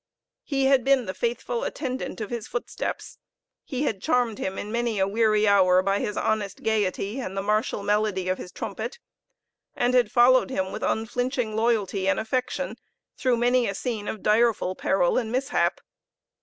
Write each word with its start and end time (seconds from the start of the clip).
He 0.41 0.65
had 0.65 0.83
been 0.83 1.05
the 1.05 1.13
faithful 1.13 1.63
attendant 1.63 2.19
of 2.21 2.31
his 2.31 2.47
footsteps; 2.47 3.19
he 3.63 3.83
had 3.83 4.01
charmed 4.01 4.39
him 4.39 4.57
in 4.57 4.71
many 4.71 4.97
a 4.97 5.07
weary 5.07 5.47
hour 5.47 5.83
by 5.83 5.99
his 5.99 6.17
honest 6.17 6.63
gayety 6.63 7.19
and 7.21 7.37
the 7.37 7.41
martial 7.43 7.83
melody 7.83 8.27
of 8.27 8.39
his 8.39 8.51
trumpet, 8.51 8.97
and 9.75 9.93
had 9.93 10.11
followed 10.11 10.49
him 10.49 10.71
with 10.71 10.81
unflinching 10.81 11.55
loyalty 11.55 12.07
and 12.09 12.19
affection 12.19 12.77
through 13.15 13.37
many 13.37 13.67
a 13.67 13.75
scene 13.75 14.07
of 14.07 14.23
direful 14.23 14.73
peril 14.73 15.19
and 15.19 15.31
mishap. 15.31 15.79